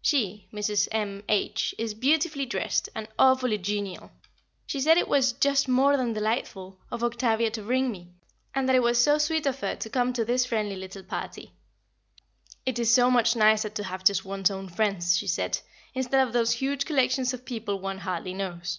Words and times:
She 0.00 0.48
Mrs. 0.50 0.88
M. 0.92 1.22
H. 1.28 1.74
is 1.76 1.92
beautifully 1.92 2.46
dressed, 2.46 2.88
and 2.94 3.06
awfully 3.18 3.58
genial; 3.58 4.12
she 4.66 4.80
said 4.80 4.96
it 4.96 5.08
was 5.08 5.34
"just 5.34 5.68
more 5.68 5.98
than 5.98 6.14
delightful" 6.14 6.78
of 6.90 7.04
Octavia 7.04 7.50
to 7.50 7.60
bring 7.60 7.92
me, 7.92 8.08
and 8.54 8.66
that 8.66 8.76
it 8.76 8.82
was 8.82 8.96
so 8.96 9.18
sweet 9.18 9.44
of 9.44 9.60
her 9.60 9.76
to 9.76 9.90
come 9.90 10.14
to 10.14 10.24
this 10.24 10.46
friendly 10.46 10.76
little 10.76 11.02
party. 11.04 11.52
"It 12.64 12.78
is 12.78 12.94
so 12.94 13.10
much 13.10 13.36
nicer 13.36 13.68
to 13.68 13.84
have 13.84 14.04
just 14.04 14.24
one's 14.24 14.50
own 14.50 14.70
friends," 14.70 15.18
she 15.18 15.26
said, 15.26 15.58
"instead 15.92 16.26
of 16.26 16.32
those 16.32 16.52
huge 16.52 16.86
collections 16.86 17.34
of 17.34 17.44
people 17.44 17.78
one 17.78 17.98
hardly 17.98 18.32
knows." 18.32 18.78